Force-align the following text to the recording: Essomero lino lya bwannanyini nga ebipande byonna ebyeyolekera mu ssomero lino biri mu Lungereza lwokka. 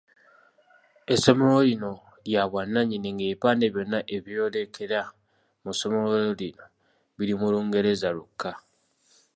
Essomero 1.13 1.57
lino 1.69 1.93
lya 2.29 2.43
bwannanyini 2.49 3.09
nga 3.13 3.23
ebipande 3.27 3.65
byonna 3.73 3.99
ebyeyolekera 4.15 5.01
mu 5.63 5.71
ssomero 5.73 6.11
lino 6.41 6.65
biri 7.15 7.33
mu 7.39 7.47
Lungereza 7.53 8.09
lwokka. 8.17 8.51